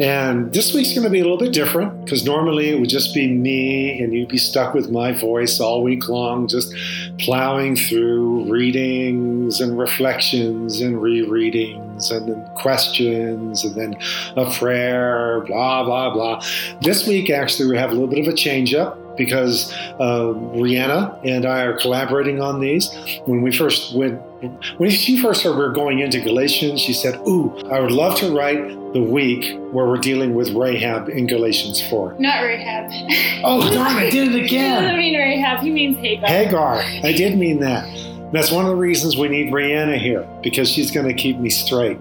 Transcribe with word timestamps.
And 0.00 0.50
this 0.54 0.72
week's 0.72 0.94
going 0.94 1.04
to 1.04 1.10
be 1.10 1.20
a 1.20 1.22
little 1.22 1.36
bit 1.36 1.52
different 1.52 2.04
because 2.06 2.24
normally 2.24 2.70
it 2.70 2.80
would 2.80 2.88
just 2.88 3.12
be 3.14 3.28
me 3.28 4.00
and 4.02 4.14
you'd 4.14 4.30
be 4.30 4.38
stuck 4.38 4.72
with 4.72 4.90
my 4.90 5.12
voice 5.12 5.60
all 5.60 5.82
week 5.82 6.08
long, 6.08 6.48
just 6.48 6.74
plowing 7.18 7.76
through 7.76 8.50
readings 8.50 9.60
and 9.60 9.78
reflections 9.78 10.80
and 10.80 10.96
rereadings 10.96 12.10
and 12.10 12.28
then 12.28 12.50
questions 12.56 13.62
and 13.62 13.74
then 13.74 13.94
a 14.36 14.50
prayer, 14.52 15.42
blah, 15.46 15.84
blah, 15.84 16.08
blah. 16.08 16.42
This 16.80 17.06
week, 17.06 17.28
actually, 17.28 17.68
we 17.68 17.76
have 17.76 17.90
a 17.90 17.92
little 17.92 18.08
bit 18.08 18.26
of 18.26 18.32
a 18.32 18.34
change 18.34 18.72
up 18.72 18.98
because 19.20 19.70
uh, 20.00 20.32
Rihanna 20.56 21.20
and 21.24 21.44
I 21.44 21.60
are 21.62 21.78
collaborating 21.78 22.40
on 22.40 22.58
these. 22.60 22.90
When 23.26 23.42
we 23.42 23.52
first 23.52 23.94
went, 23.94 24.18
when 24.78 24.90
she 25.04 25.20
first 25.20 25.42
heard 25.42 25.56
we 25.56 25.62
were 25.62 25.72
going 25.72 25.98
into 25.98 26.20
Galatians, 26.20 26.80
she 26.80 26.94
said, 26.94 27.16
"Ooh, 27.28 27.54
I 27.70 27.80
would 27.80 27.92
love 27.92 28.16
to 28.20 28.34
write 28.34 28.80
the 28.94 29.02
week 29.02 29.58
where 29.72 29.86
we're 29.86 29.98
dealing 29.98 30.34
with 30.34 30.50
Rahab 30.50 31.08
in 31.08 31.26
Galatians 31.26 31.80
4. 31.88 32.16
Not 32.18 32.42
Rahab. 32.42 32.90
Oh 33.44 33.72
darn! 33.72 33.96
I 33.96 34.10
did 34.10 34.34
it 34.34 34.44
again. 34.44 34.48
He 34.48 34.80
doesn't 34.80 34.96
mean 34.96 35.18
Rahab. 35.18 35.60
He 35.60 35.70
means 35.70 35.98
Hagar. 35.98 36.28
Hagar. 36.28 36.76
I 37.04 37.12
did 37.12 37.38
mean 37.38 37.60
that. 37.60 37.84
That's 38.32 38.50
one 38.50 38.64
of 38.64 38.70
the 38.70 38.76
reasons 38.76 39.16
we 39.16 39.28
need 39.28 39.52
Rihanna 39.52 39.98
here 39.98 40.28
because 40.42 40.70
she's 40.70 40.90
going 40.90 41.06
to 41.06 41.14
keep 41.14 41.38
me 41.38 41.50
straight. 41.50 41.98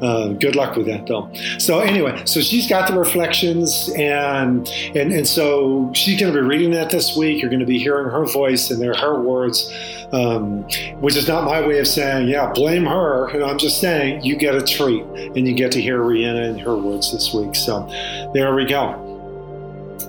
Uh, 0.00 0.28
good 0.28 0.54
luck 0.54 0.76
with 0.76 0.86
that, 0.86 1.06
though. 1.06 1.30
So 1.58 1.80
anyway, 1.80 2.22
so 2.24 2.40
she's 2.40 2.68
got 2.68 2.88
the 2.88 2.98
reflections, 2.98 3.90
and 3.96 4.68
and 4.94 5.12
and 5.12 5.26
so 5.26 5.90
she's 5.94 6.20
going 6.20 6.32
to 6.32 6.40
be 6.40 6.46
reading 6.46 6.70
that 6.72 6.90
this 6.90 7.16
week. 7.16 7.40
You're 7.40 7.50
going 7.50 7.60
to 7.60 7.66
be 7.66 7.78
hearing 7.78 8.10
her 8.10 8.24
voice 8.26 8.70
and 8.70 8.82
her 8.82 9.20
words, 9.20 9.72
um, 10.12 10.62
which 11.00 11.16
is 11.16 11.26
not 11.26 11.44
my 11.44 11.66
way 11.66 11.78
of 11.78 11.88
saying, 11.88 12.28
yeah, 12.28 12.52
blame 12.52 12.84
her. 12.84 13.28
And 13.28 13.44
I'm 13.44 13.58
just 13.58 13.80
saying 13.80 14.22
you 14.22 14.36
get 14.36 14.54
a 14.54 14.62
treat 14.62 15.02
and 15.02 15.46
you 15.48 15.54
get 15.54 15.72
to 15.72 15.80
hear 15.80 15.98
Rihanna 15.98 16.50
and 16.50 16.60
her 16.60 16.76
words 16.76 17.12
this 17.12 17.32
week. 17.34 17.54
So 17.54 17.88
there 18.34 18.54
we 18.54 18.64
go. 18.66 19.11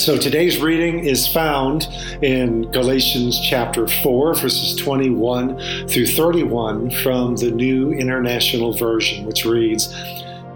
So 0.00 0.16
today's 0.16 0.58
reading 0.58 1.00
is 1.00 1.28
found 1.28 1.86
in 2.22 2.70
Galatians 2.70 3.38
chapter 3.38 3.86
4, 3.86 4.34
verses 4.34 4.74
21 4.76 5.88
through 5.88 6.06
31 6.06 6.90
from 7.02 7.36
the 7.36 7.50
New 7.50 7.92
International 7.92 8.72
Version, 8.72 9.26
which 9.26 9.44
reads 9.44 9.94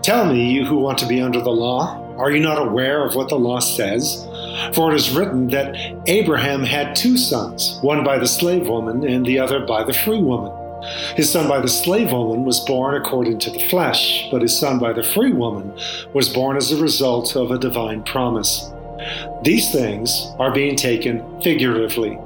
Tell 0.00 0.24
me, 0.24 0.50
you 0.50 0.64
who 0.64 0.78
want 0.78 0.96
to 1.00 1.06
be 1.06 1.20
under 1.20 1.42
the 1.42 1.50
law, 1.50 2.16
are 2.16 2.30
you 2.30 2.40
not 2.40 2.56
aware 2.56 3.04
of 3.04 3.16
what 3.16 3.28
the 3.28 3.38
law 3.38 3.60
says? 3.60 4.26
For 4.72 4.90
it 4.90 4.96
is 4.96 5.14
written 5.14 5.48
that 5.48 5.76
Abraham 6.06 6.62
had 6.62 6.96
two 6.96 7.18
sons, 7.18 7.78
one 7.82 8.02
by 8.02 8.18
the 8.18 8.26
slave 8.26 8.66
woman 8.66 9.06
and 9.06 9.26
the 9.26 9.40
other 9.40 9.60
by 9.66 9.84
the 9.84 9.92
free 9.92 10.22
woman. 10.22 10.52
His 11.16 11.30
son 11.30 11.48
by 11.48 11.60
the 11.60 11.68
slave 11.68 12.12
woman 12.12 12.46
was 12.46 12.60
born 12.60 12.94
according 12.94 13.40
to 13.40 13.50
the 13.50 13.68
flesh, 13.68 14.26
but 14.30 14.40
his 14.40 14.58
son 14.58 14.78
by 14.78 14.94
the 14.94 15.02
free 15.02 15.34
woman 15.34 15.78
was 16.14 16.32
born 16.32 16.56
as 16.56 16.72
a 16.72 16.82
result 16.82 17.36
of 17.36 17.50
a 17.50 17.58
divine 17.58 18.02
promise. 18.04 18.70
These 19.42 19.72
things 19.72 20.32
are 20.38 20.52
being 20.52 20.76
taken 20.76 21.40
figuratively. 21.42 22.18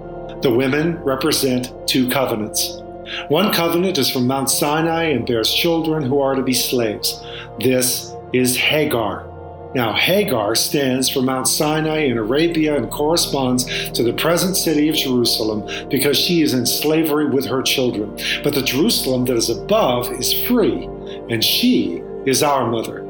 The 0.42 0.54
women 0.54 0.96
represent 1.02 1.72
two 1.88 2.08
covenants. 2.08 2.80
One 3.28 3.52
covenant 3.52 3.98
is 3.98 4.10
from 4.10 4.26
Mount 4.26 4.50
Sinai 4.50 5.04
and 5.04 5.26
bears 5.26 5.52
children 5.52 6.02
who 6.02 6.20
are 6.20 6.34
to 6.34 6.42
be 6.42 6.52
slaves. 6.52 7.24
This 7.58 8.14
is 8.32 8.56
Hagar. 8.56 9.26
Now, 9.74 9.92
Hagar 9.92 10.54
stands 10.54 11.10
for 11.10 11.20
Mount 11.20 11.46
Sinai 11.46 12.04
in 12.04 12.16
Arabia 12.16 12.76
and 12.76 12.90
corresponds 12.90 13.64
to 13.90 14.02
the 14.02 14.14
present 14.14 14.56
city 14.56 14.88
of 14.88 14.94
Jerusalem 14.94 15.88
because 15.90 16.18
she 16.18 16.42
is 16.42 16.54
in 16.54 16.64
slavery 16.64 17.26
with 17.26 17.44
her 17.46 17.62
children. 17.62 18.16
But 18.42 18.54
the 18.54 18.62
Jerusalem 18.62 19.26
that 19.26 19.36
is 19.36 19.50
above 19.50 20.10
is 20.12 20.32
free, 20.46 20.84
and 21.28 21.44
she 21.44 22.02
is 22.24 22.42
our 22.42 22.70
mother. 22.70 23.04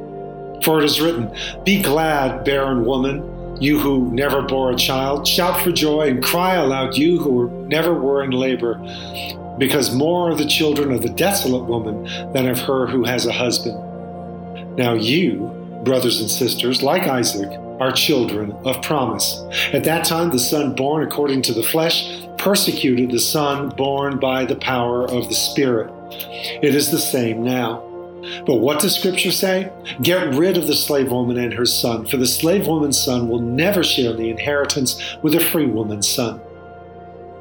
For 0.64 0.78
it 0.78 0.84
is 0.84 1.00
written, 1.00 1.32
Be 1.64 1.80
glad, 1.80 2.44
barren 2.44 2.84
woman 2.84 3.22
you 3.60 3.78
who 3.78 4.10
never 4.12 4.42
bore 4.42 4.70
a 4.70 4.76
child, 4.76 5.26
shout 5.26 5.60
for 5.62 5.72
joy 5.72 6.08
and 6.08 6.22
cry 6.22 6.54
aloud, 6.54 6.96
you 6.96 7.18
who 7.18 7.66
never 7.66 7.94
were 7.94 8.22
in 8.22 8.30
labor, 8.30 8.74
because 9.58 9.94
more 9.94 10.30
are 10.30 10.34
the 10.34 10.46
children 10.46 10.92
of 10.92 11.02
the 11.02 11.08
desolate 11.08 11.64
woman 11.64 12.04
than 12.32 12.48
of 12.48 12.60
her 12.60 12.86
who 12.86 13.04
has 13.04 13.26
a 13.26 13.32
husband. 13.32 13.76
Now 14.76 14.94
you, 14.94 15.50
brothers 15.84 16.20
and 16.20 16.30
sisters, 16.30 16.82
like 16.82 17.02
Isaac, 17.02 17.50
are 17.80 17.92
children 17.92 18.52
of 18.64 18.82
promise. 18.82 19.42
At 19.72 19.84
that 19.84 20.04
time, 20.04 20.30
the 20.30 20.38
son 20.38 20.74
born 20.74 21.02
according 21.02 21.42
to 21.42 21.52
the 21.52 21.62
flesh 21.62 22.26
persecuted 22.38 23.10
the 23.10 23.20
son 23.20 23.70
born 23.70 24.18
by 24.18 24.44
the 24.44 24.56
power 24.56 25.04
of 25.04 25.28
the 25.28 25.34
Spirit. 25.34 25.92
It 26.62 26.74
is 26.74 26.90
the 26.90 26.98
same 26.98 27.42
now. 27.42 27.87
But 28.46 28.56
what 28.56 28.80
does 28.80 28.96
Scripture 28.96 29.30
say? 29.30 29.70
Get 30.02 30.34
rid 30.34 30.56
of 30.56 30.66
the 30.66 30.74
slave 30.74 31.10
woman 31.10 31.38
and 31.38 31.54
her 31.54 31.66
son, 31.66 32.06
for 32.06 32.16
the 32.16 32.26
slave 32.26 32.66
woman's 32.66 33.02
son 33.02 33.28
will 33.28 33.40
never 33.40 33.82
share 33.84 34.12
the 34.12 34.30
inheritance 34.30 35.16
with 35.22 35.32
the 35.32 35.40
free 35.40 35.66
woman's 35.66 36.08
son. 36.08 36.40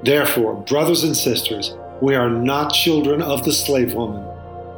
Therefore, 0.03 0.55
brothers 0.55 1.03
and 1.03 1.17
sisters, 1.17 1.75
we 2.01 2.15
are 2.15 2.29
not 2.29 2.73
children 2.73 3.21
of 3.21 3.43
the 3.43 3.51
slave 3.51 3.93
woman, 3.93 4.23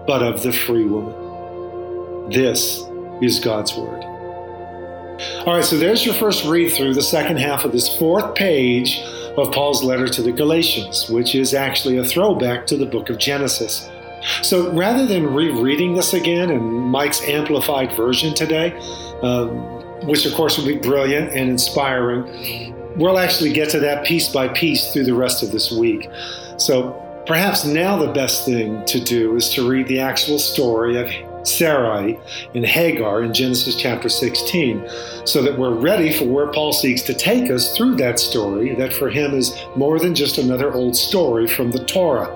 but 0.08 0.24
of 0.24 0.42
the 0.44 0.54
free 0.54 0.86
woman. 0.86 2.30
This 2.30 2.84
is 3.22 3.40
God's 3.40 3.76
Word. 3.76 4.04
All 5.46 5.56
right, 5.56 5.66
so 5.66 5.78
there's 5.78 6.06
your 6.06 6.16
first 6.16 6.46
read 6.46 6.72
through 6.72 6.94
the 6.94 7.02
second 7.02 7.38
half 7.38 7.66
of 7.66 7.74
this 7.74 7.98
fourth 7.98 8.36
page 8.36 9.02
of 9.38 9.52
Paul's 9.52 9.84
letter 9.84 10.08
to 10.08 10.22
the 10.22 10.32
Galatians, 10.32 11.10
which 11.10 11.36
is 11.36 11.54
actually 11.54 11.98
a 11.98 12.06
throwback 12.06 12.66
to 12.68 12.78
the 12.78 12.86
book 12.86 13.10
of 13.10 13.18
Genesis. 13.18 13.90
So 14.42 14.72
rather 14.74 15.06
than 15.06 15.34
rereading 15.34 15.96
this 15.96 16.14
again 16.14 16.50
in 16.50 16.62
Mike's 16.64 17.22
amplified 17.24 17.94
version 17.94 18.34
today, 18.34 18.78
um, 19.22 19.80
which 20.08 20.26
of 20.26 20.34
course 20.34 20.58
will 20.58 20.66
be 20.66 20.78
brilliant 20.78 21.32
and 21.34 21.50
inspiring, 21.50 22.74
we'll 22.98 23.20
actually 23.20 23.54
get 23.54 23.70
to 23.72 23.80
that 23.80 24.06
piece 24.06 24.30
by 24.30 24.48
piece 24.50 24.92
through 24.92 25.06
the 25.06 25.14
rest 25.14 25.44
of 25.44 25.52
this 25.52 25.72
week. 25.72 26.10
So 26.58 26.92
perhaps 27.26 27.66
now 27.66 27.98
the 27.98 28.12
best 28.12 28.46
thing 28.46 28.84
to 28.86 29.00
do 29.00 29.36
is 29.36 29.50
to 29.54 29.68
read 29.68 29.88
the 29.88 30.00
actual 30.00 30.40
story 30.40 30.98
of 30.98 31.10
Sarai 31.44 32.20
and 32.54 32.66
Hagar 32.66 33.24
in 33.24 33.34
Genesis 33.34 33.76
chapter 33.76 34.10
16, 34.10 34.88
so 35.26 35.42
that 35.42 35.58
we're 35.58 35.74
ready 35.74 36.12
for 36.12 36.26
where 36.26 36.48
Paul 36.48 36.74
seeks 36.74 37.02
to 37.04 37.14
take 37.14 37.50
us 37.50 37.76
through 37.76 37.96
that 37.96 38.20
story, 38.20 38.76
that 38.76 38.94
for 38.94 39.10
him 39.10 39.34
is 39.34 39.56
more 39.76 40.00
than 40.00 40.16
just 40.16 40.38
another 40.38 40.74
old 40.74 40.96
story 40.96 41.48
from 41.48 41.72
the 41.72 41.84
Torah. 41.86 42.30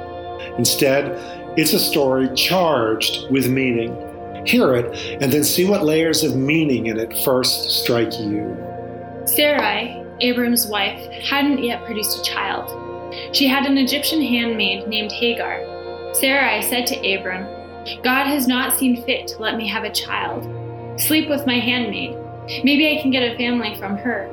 Instead, 0.57 1.19
it's 1.55 1.73
a 1.73 1.79
story 1.79 2.29
charged 2.35 3.29
with 3.29 3.49
meaning. 3.49 3.95
Hear 4.45 4.73
it 4.75 5.21
and 5.21 5.31
then 5.31 5.43
see 5.43 5.65
what 5.65 5.85
layers 5.85 6.23
of 6.23 6.35
meaning 6.35 6.87
in 6.87 6.99
it 6.99 7.17
first 7.23 7.83
strike 7.83 8.11
you. 8.19 8.57
Sarai, 9.25 10.03
Abram's 10.19 10.67
wife, 10.67 10.99
hadn't 11.23 11.63
yet 11.63 11.85
produced 11.85 12.19
a 12.19 12.23
child. 12.23 12.79
She 13.35 13.47
had 13.47 13.65
an 13.65 13.77
Egyptian 13.77 14.21
handmaid 14.21 14.87
named 14.87 15.11
Hagar. 15.11 15.61
Sarai 16.15 16.61
said 16.61 16.87
to 16.87 17.15
Abram, 17.15 17.45
God 18.01 18.25
has 18.27 18.47
not 18.47 18.73
seen 18.73 19.03
fit 19.03 19.27
to 19.29 19.39
let 19.39 19.55
me 19.55 19.67
have 19.67 19.83
a 19.83 19.91
child. 19.91 20.49
Sleep 20.99 21.29
with 21.29 21.45
my 21.45 21.59
handmaid. 21.59 22.17
Maybe 22.63 22.89
I 22.89 23.01
can 23.01 23.11
get 23.11 23.31
a 23.31 23.37
family 23.37 23.75
from 23.77 23.97
her. 23.97 24.25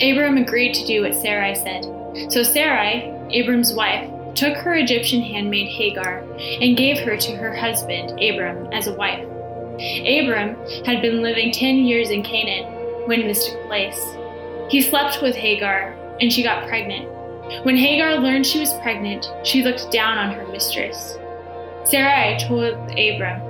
Abram 0.00 0.36
agreed 0.36 0.74
to 0.74 0.86
do 0.86 1.02
what 1.02 1.14
Sarai 1.14 1.54
said. 1.54 1.84
So 2.30 2.42
Sarai, 2.42 3.12
Abram's 3.30 3.72
wife, 3.72 4.10
took 4.36 4.56
her 4.58 4.74
Egyptian 4.74 5.22
handmaid 5.22 5.68
Hagar 5.68 6.18
and 6.38 6.76
gave 6.76 6.98
her 6.98 7.16
to 7.16 7.36
her 7.36 7.54
husband 7.54 8.10
Abram 8.22 8.72
as 8.72 8.86
a 8.86 8.94
wife. 8.94 9.24
Abram 9.80 10.56
had 10.84 11.02
been 11.02 11.22
living 11.22 11.52
ten 11.52 11.78
years 11.78 12.10
in 12.10 12.22
Canaan 12.22 13.06
when 13.06 13.26
this 13.26 13.48
took 13.48 13.66
place. 13.66 14.00
He 14.68 14.82
slept 14.82 15.22
with 15.22 15.34
Hagar 15.34 15.96
and 16.20 16.32
she 16.32 16.42
got 16.42 16.68
pregnant. 16.68 17.10
When 17.64 17.76
Hagar 17.76 18.18
learned 18.18 18.46
she 18.46 18.60
was 18.60 18.72
pregnant, 18.74 19.30
she 19.44 19.62
looked 19.62 19.90
down 19.92 20.18
on 20.18 20.34
her 20.34 20.46
mistress. 20.48 21.16
Sarai 21.84 22.38
told 22.40 22.74
Abram, 22.98 23.40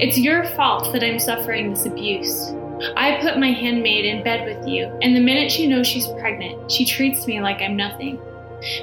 It's 0.00 0.18
your 0.18 0.44
fault 0.50 0.92
that 0.92 1.04
I'm 1.04 1.18
suffering 1.18 1.70
this 1.70 1.84
abuse. 1.84 2.52
I 2.96 3.18
put 3.20 3.38
my 3.38 3.50
handmaid 3.50 4.04
in 4.04 4.22
bed 4.22 4.46
with 4.46 4.66
you, 4.66 4.86
and 5.02 5.14
the 5.14 5.20
minute 5.20 5.50
she 5.50 5.66
knows 5.66 5.86
she's 5.86 6.06
pregnant, 6.20 6.70
she 6.70 6.84
treats 6.84 7.26
me 7.26 7.40
like 7.40 7.60
I'm 7.60 7.76
nothing. 7.76 8.18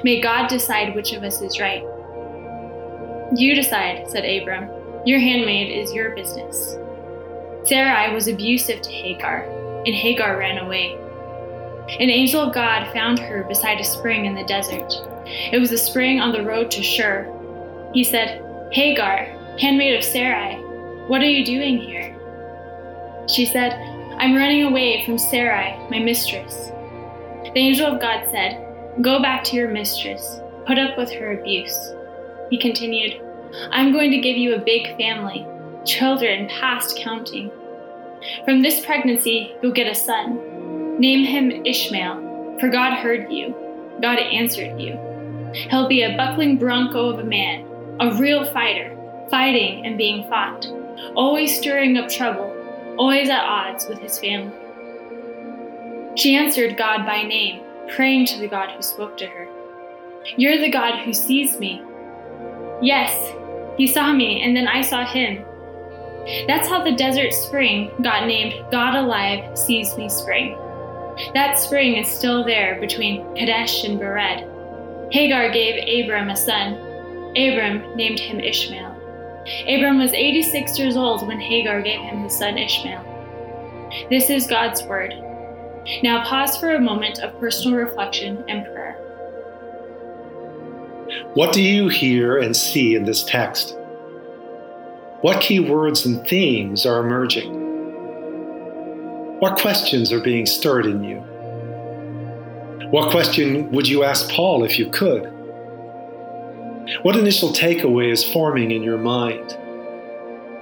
May 0.04 0.20
God 0.20 0.48
decide 0.48 0.94
which 0.94 1.12
of 1.12 1.22
us 1.22 1.40
is 1.40 1.60
right. 1.60 1.82
You 3.34 3.54
decide, 3.54 4.08
said 4.08 4.24
Abram. 4.24 4.70
Your 5.04 5.20
handmaid 5.20 5.70
is 5.70 5.92
your 5.92 6.14
business. 6.14 6.76
Sarai 7.64 8.14
was 8.14 8.28
abusive 8.28 8.80
to 8.82 8.90
Hagar, 8.90 9.42
and 9.84 9.94
Hagar 9.94 10.38
ran 10.38 10.58
away. 10.58 10.96
An 12.00 12.10
angel 12.10 12.40
of 12.40 12.54
God 12.54 12.92
found 12.92 13.18
her 13.18 13.44
beside 13.44 13.80
a 13.80 13.84
spring 13.84 14.26
in 14.26 14.34
the 14.34 14.44
desert. 14.44 14.92
It 15.26 15.60
was 15.60 15.72
a 15.72 15.78
spring 15.78 16.20
on 16.20 16.32
the 16.32 16.42
road 16.42 16.70
to 16.72 16.82
Shur. 16.82 17.32
He 17.92 18.04
said, 18.04 18.42
Hagar, 18.72 19.26
handmaid 19.58 19.96
of 19.96 20.04
Sarai, 20.04 20.56
what 21.08 21.22
are 21.22 21.30
you 21.30 21.44
doing 21.44 21.78
here? 21.78 22.16
She 23.28 23.46
said, 23.46 23.72
I'm 24.18 24.34
running 24.34 24.64
away 24.64 25.04
from 25.04 25.18
Sarai, 25.18 25.76
my 25.88 25.98
mistress. 25.98 26.70
The 27.44 27.58
angel 27.60 27.86
of 27.86 28.00
God 28.00 28.28
said, 28.30 28.65
Go 29.02 29.20
back 29.20 29.44
to 29.44 29.56
your 29.56 29.68
mistress, 29.68 30.40
put 30.66 30.78
up 30.78 30.96
with 30.96 31.10
her 31.12 31.38
abuse. 31.38 31.92
He 32.48 32.58
continued, 32.58 33.20
I'm 33.70 33.92
going 33.92 34.10
to 34.10 34.20
give 34.20 34.38
you 34.38 34.54
a 34.54 34.58
big 34.58 34.96
family, 34.96 35.46
children 35.84 36.48
past 36.48 36.96
counting. 36.96 37.50
From 38.44 38.62
this 38.62 38.84
pregnancy, 38.84 39.54
you'll 39.62 39.72
get 39.72 39.86
a 39.86 39.94
son. 39.94 40.98
Name 40.98 41.26
him 41.26 41.66
Ishmael, 41.66 42.58
for 42.58 42.70
God 42.70 42.94
heard 42.94 43.30
you. 43.30 43.54
God 44.00 44.18
answered 44.18 44.80
you. 44.80 44.98
He'll 45.52 45.88
be 45.88 46.02
a 46.02 46.16
buckling 46.16 46.56
bronco 46.56 47.10
of 47.10 47.18
a 47.18 47.24
man, 47.24 47.66
a 48.00 48.14
real 48.16 48.50
fighter, 48.50 48.96
fighting 49.30 49.84
and 49.84 49.98
being 49.98 50.26
fought, 50.28 50.66
always 51.14 51.58
stirring 51.58 51.98
up 51.98 52.08
trouble, 52.08 52.50
always 52.98 53.28
at 53.28 53.44
odds 53.44 53.86
with 53.86 53.98
his 53.98 54.18
family. 54.18 54.56
She 56.16 56.34
answered 56.34 56.78
God 56.78 57.04
by 57.04 57.22
name, 57.22 57.62
praying 57.88 58.26
to 58.26 58.38
the 58.38 58.48
God 58.48 58.70
who 58.70 58.82
spoke 58.82 59.16
to 59.18 59.26
her. 59.26 59.48
You're 60.36 60.58
the 60.58 60.70
God 60.70 61.04
who 61.04 61.12
sees 61.12 61.58
me. 61.58 61.82
Yes, 62.82 63.32
he 63.76 63.86
saw 63.86 64.12
me, 64.12 64.42
and 64.42 64.56
then 64.56 64.66
I 64.66 64.82
saw 64.82 65.04
him. 65.04 65.44
That's 66.46 66.68
how 66.68 66.82
the 66.82 66.92
desert 66.92 67.32
spring 67.32 67.90
got 68.02 68.26
named 68.26 68.54
God 68.70 68.96
Alive 68.96 69.56
Sees 69.56 69.96
Me 69.96 70.08
Spring. 70.08 70.56
That 71.34 71.58
spring 71.58 71.96
is 71.96 72.08
still 72.08 72.44
there 72.44 72.80
between 72.80 73.34
Kadesh 73.36 73.84
and 73.84 73.98
Bered. 73.98 75.12
Hagar 75.12 75.50
gave 75.50 76.04
Abram 76.04 76.30
a 76.30 76.36
son. 76.36 76.74
Abram 77.36 77.96
named 77.96 78.18
him 78.18 78.40
Ishmael. 78.40 78.92
Abram 79.68 79.98
was 79.98 80.12
86 80.12 80.78
years 80.78 80.96
old 80.96 81.26
when 81.26 81.40
Hagar 81.40 81.80
gave 81.80 82.00
him 82.00 82.24
his 82.24 82.36
son 82.36 82.58
Ishmael. 82.58 83.04
This 84.10 84.28
is 84.28 84.48
God's 84.48 84.82
word. 84.82 85.14
Now 86.02 86.24
pause 86.24 86.56
for 86.56 86.74
a 86.74 86.80
moment 86.80 87.20
of 87.20 87.38
personal 87.38 87.78
reflection 87.78 88.44
and 88.48 88.64
prayer. 88.64 88.94
What 91.34 91.52
do 91.52 91.62
you 91.62 91.88
hear 91.88 92.38
and 92.38 92.56
see 92.56 92.96
in 92.96 93.04
this 93.04 93.22
text? 93.22 93.76
What 95.20 95.40
key 95.40 95.60
words 95.60 96.04
and 96.04 96.26
themes 96.26 96.84
are 96.86 97.04
emerging? 97.04 97.52
What 99.38 99.58
questions 99.58 100.12
are 100.12 100.20
being 100.20 100.46
stirred 100.46 100.86
in 100.86 101.04
you? 101.04 101.18
What 102.90 103.10
question 103.10 103.70
would 103.70 103.86
you 103.86 104.02
ask 104.02 104.30
Paul 104.30 104.64
if 104.64 104.78
you 104.78 104.90
could? 104.90 105.32
What 107.02 107.16
initial 107.16 107.50
takeaway 107.50 108.10
is 108.10 108.24
forming 108.24 108.70
in 108.70 108.82
your 108.82 108.98
mind? 108.98 109.52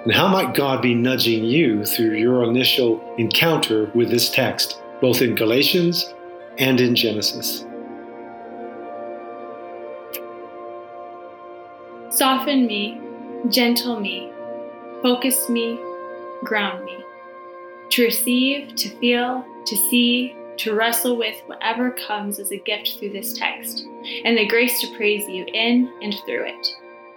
And 0.05 0.13
how 0.13 0.29
might 0.29 0.55
God 0.55 0.83
be 0.83 0.95
nudging 0.95 1.45
you 1.45 1.85
through 1.85 2.17
your 2.17 2.45
initial 2.45 3.03
encounter 3.17 3.91
with 3.95 4.11
this 4.11 4.29
text, 4.29 4.81
both 5.05 5.21
in 5.21 5.35
Galatians 5.35 6.15
and 6.57 6.81
in 6.81 6.97
Genesis? 6.97 7.67
Soften 12.09 12.67
me, 12.67 12.99
gentle 13.51 14.01
me, 14.01 14.33
focus 15.03 15.51
me, 15.51 15.79
ground 16.43 16.83
me. 16.87 17.05
To 17.91 18.05
receive, 18.05 18.75
to 18.77 18.89
feel, 18.99 19.45
to 19.67 19.77
see, 19.77 20.35
to 20.57 20.73
wrestle 20.73 21.19
with 21.19 21.37
whatever 21.49 21.91
comes 21.91 22.39
as 22.39 22.51
a 22.51 22.57
gift 22.57 22.99
through 22.99 23.13
this 23.13 23.35
text, 23.35 23.87
and 24.25 24.39
the 24.39 24.47
grace 24.47 24.81
to 24.81 24.97
praise 24.97 25.29
you 25.29 25.45
in 25.53 25.93
and 26.01 26.15
through 26.25 26.47
it, 26.47 26.67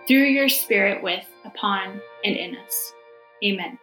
through 0.09 0.25
your 0.25 0.49
Spirit 0.49 1.01
with, 1.01 1.23
upon, 1.45 2.01
and 2.25 2.35
in 2.35 2.57
us. 2.57 2.93
Amen. 3.41 3.79